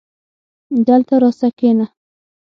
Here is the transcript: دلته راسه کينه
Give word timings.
دلته 0.87 1.13
راسه 1.21 1.47
کينه 1.59 1.85